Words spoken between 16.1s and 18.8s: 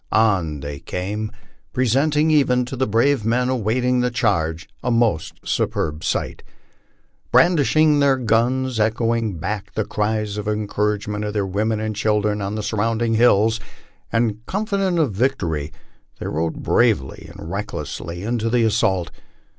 they rode bravely and recklessly to the